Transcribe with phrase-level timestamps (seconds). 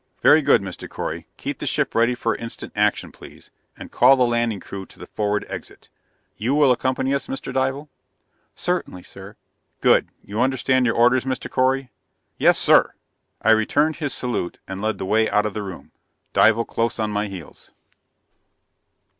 [0.23, 0.89] "Very good, Mr.
[0.89, 1.27] Correy.
[1.37, 5.05] Keep the ship ready for instant action, please, and call the landing crew to the
[5.05, 5.89] forward exit.
[6.37, 7.53] You will accompany us, Mr.
[7.53, 7.87] Dival?"
[8.55, 9.35] "Certainly, sir!"
[9.79, 10.07] "Good.
[10.23, 11.51] You understand your orders, Mr.
[11.51, 11.89] Correy?"
[12.39, 12.95] "Yes, sir!"
[13.43, 15.91] I returned his salute, and led the way out of the room,
[16.33, 17.69] Dival close on my heels.